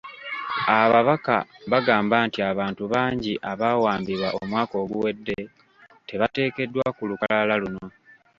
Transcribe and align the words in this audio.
Ababaka 0.79 1.35
bagamba 1.71 2.15
nti 2.27 2.39
abantu 2.51 2.83
bangi 2.93 3.33
abaawambibwa 3.51 4.29
omwaka 4.41 4.75
oguwedde 4.83 5.37
tebateekeddwa 6.09 6.85
ku 6.95 7.03
lukalala 7.09 7.53
luno. 7.61 7.85